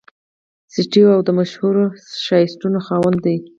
سټیو 0.73 1.05
وا 1.09 1.25
د 1.27 1.29
مشهور 1.39 1.75
شاټسونو 2.25 2.79
خاوند 2.85 3.17
دئ. 3.25 3.37